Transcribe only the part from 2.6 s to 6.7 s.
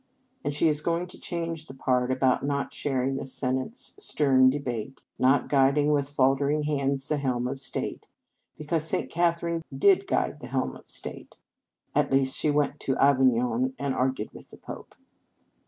sharing the Senate s stern debate, nor guiding with faltering